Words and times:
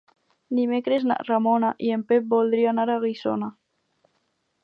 Dimecres 0.59 1.03
na 1.11 1.17
Ramona 1.27 1.69
i 1.89 1.91
en 1.99 2.07
Pep 2.13 2.25
voldria 2.33 2.73
anar 2.73 2.89
a 2.93 2.97
Guissona. 3.05 3.51